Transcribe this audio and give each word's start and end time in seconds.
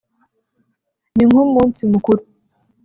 ni 1.15 1.23
nk’umunsi 1.31 1.81
mukuru[ 1.91 2.21